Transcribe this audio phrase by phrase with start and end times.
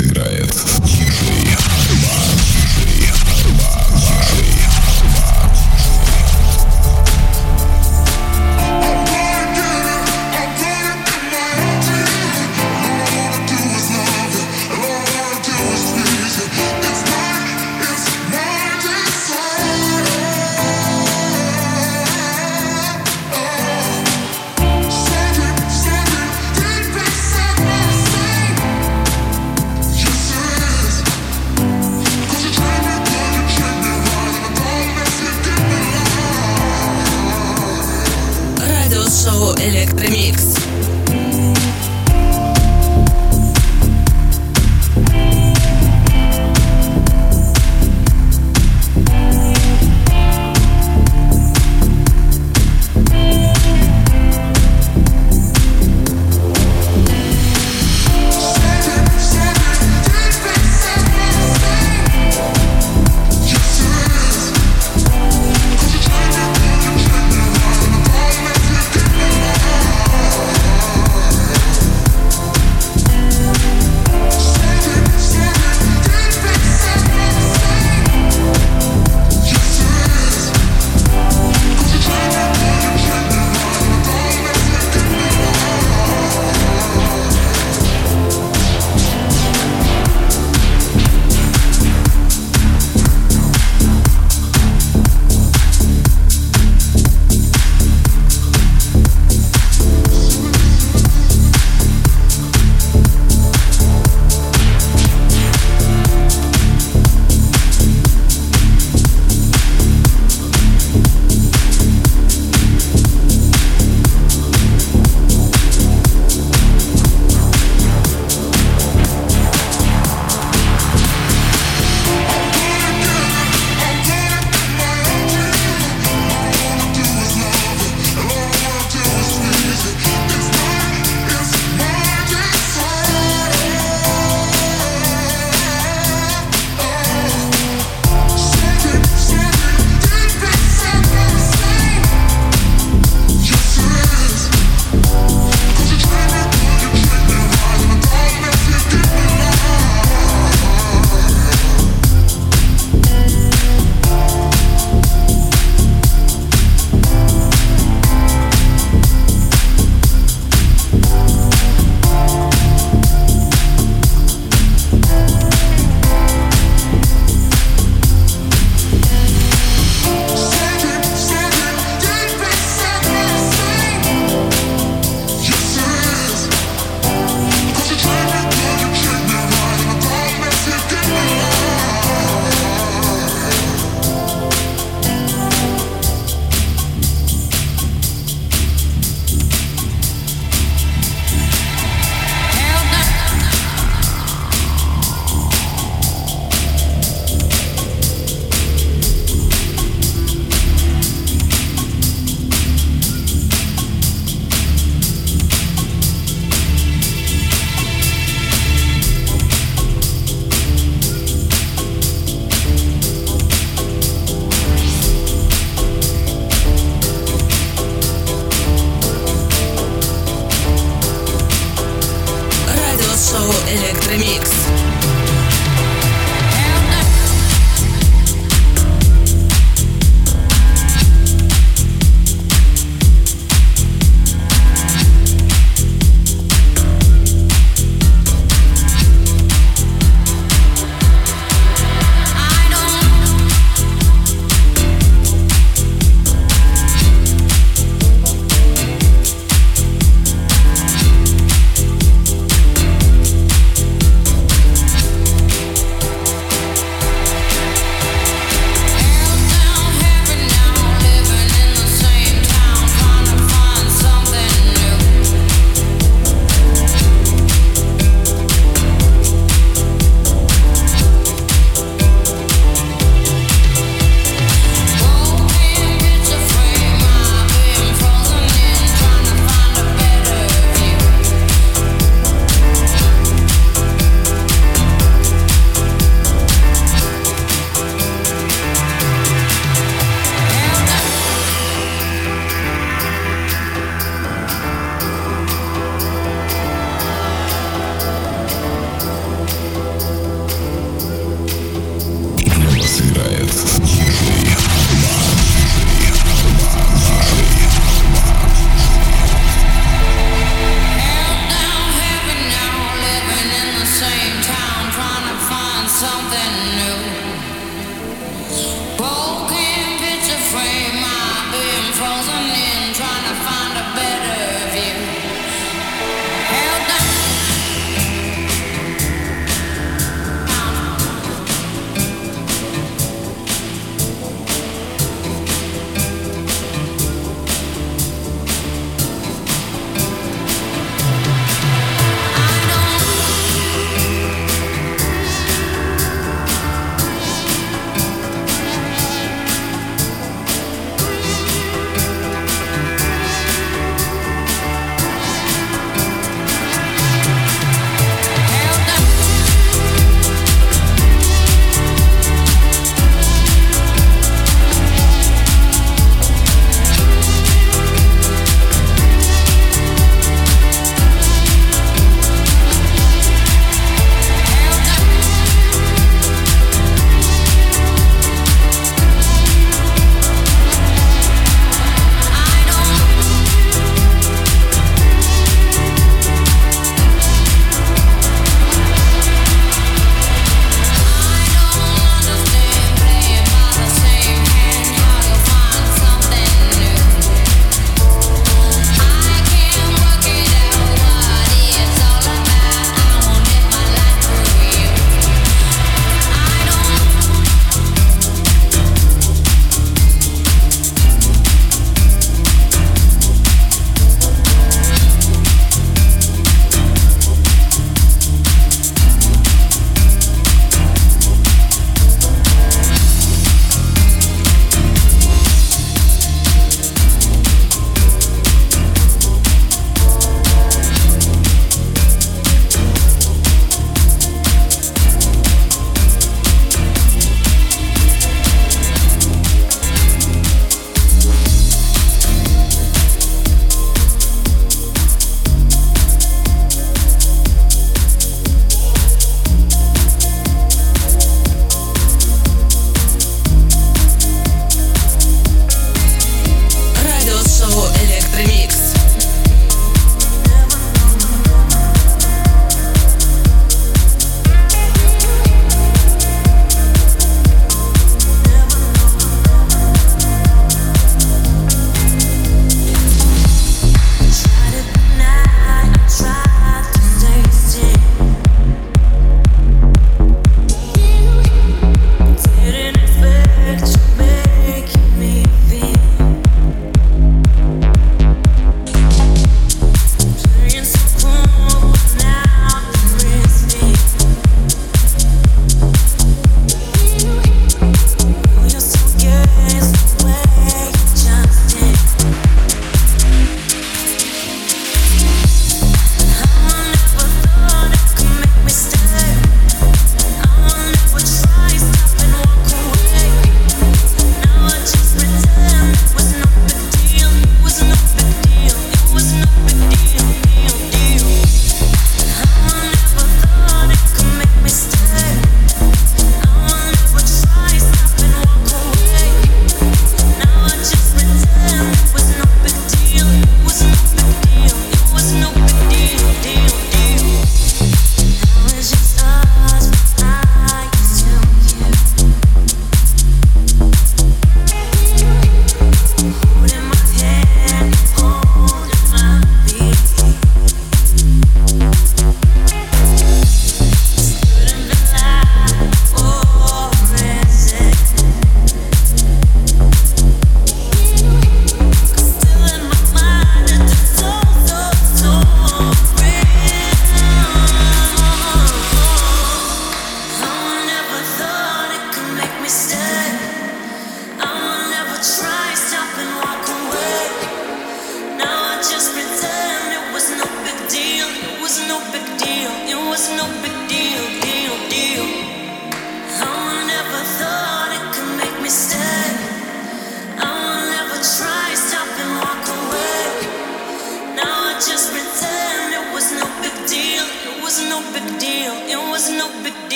[0.00, 0.71] играет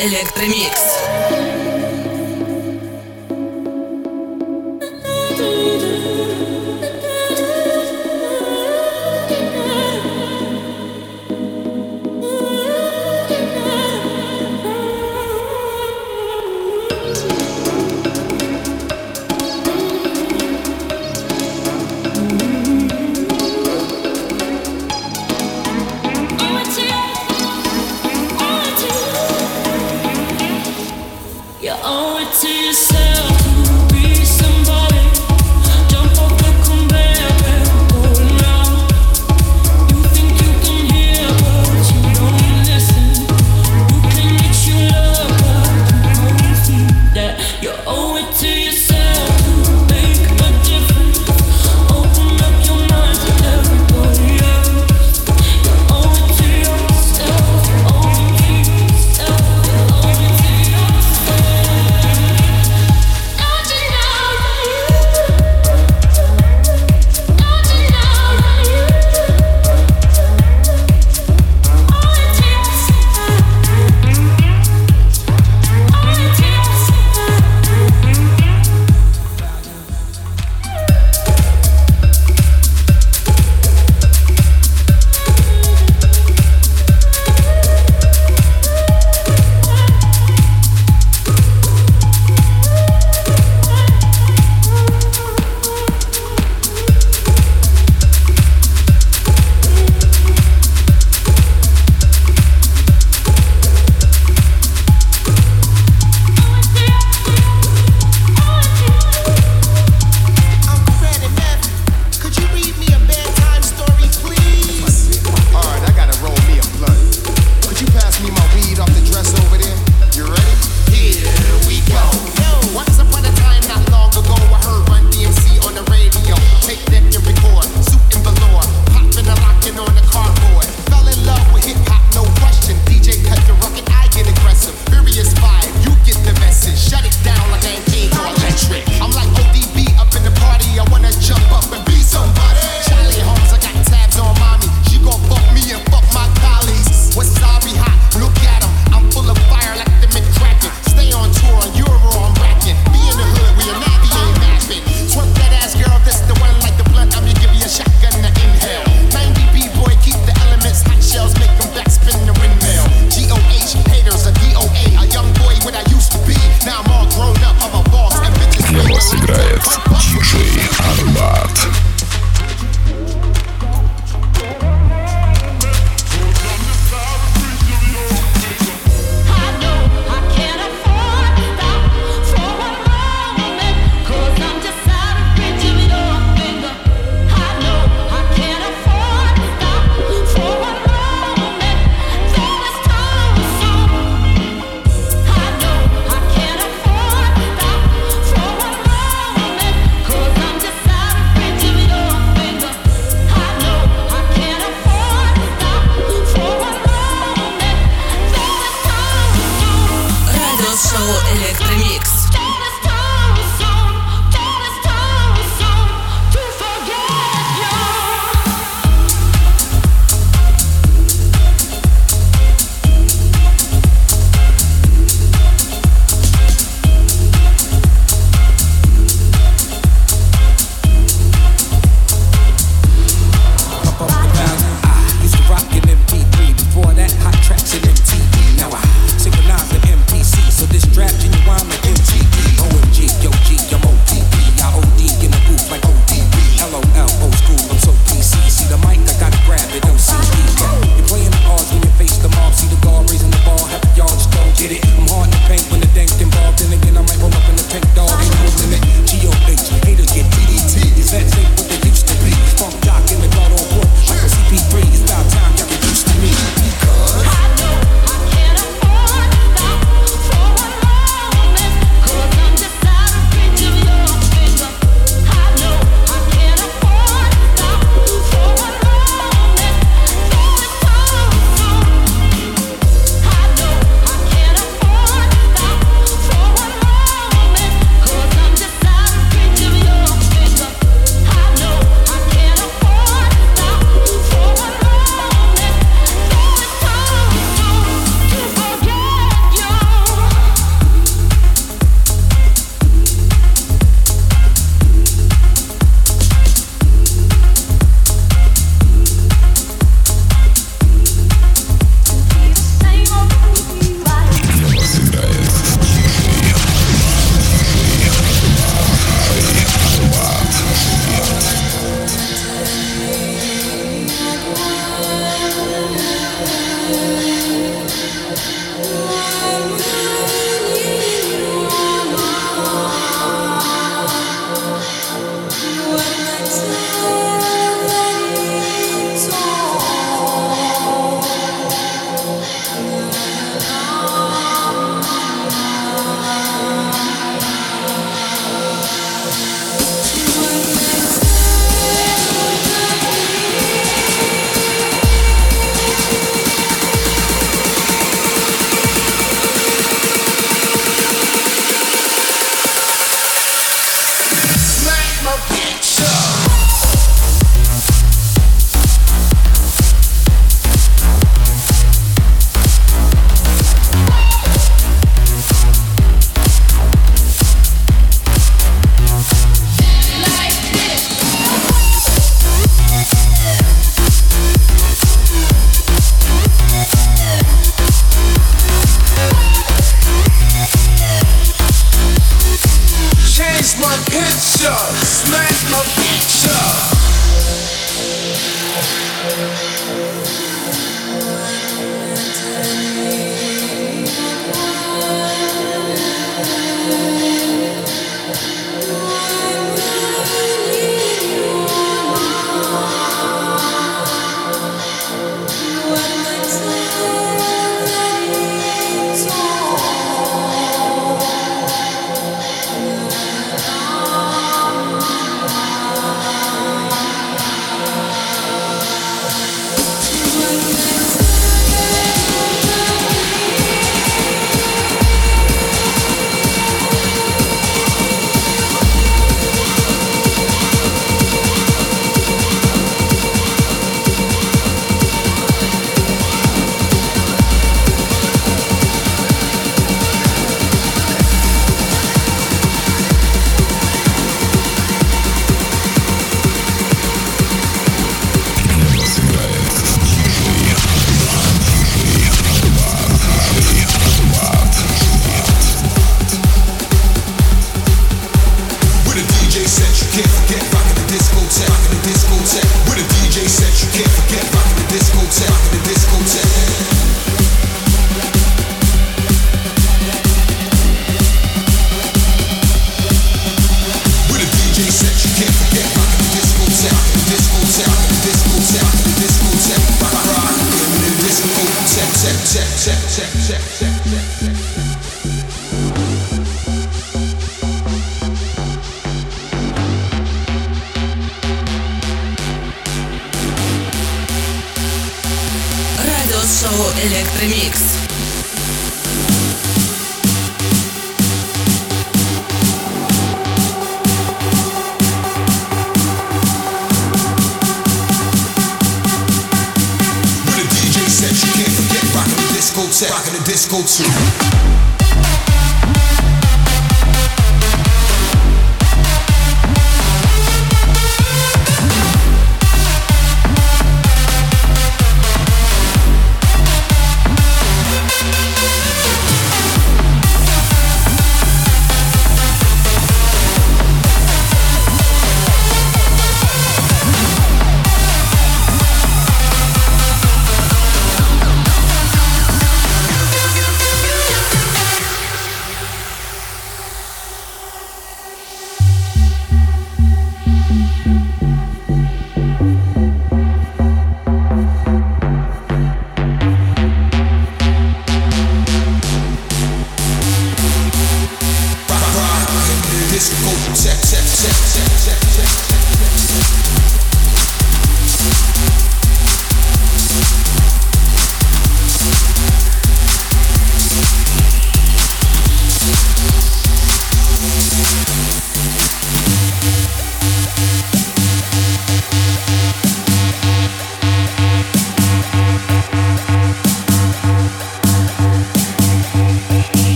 [0.00, 1.07] Электромикс.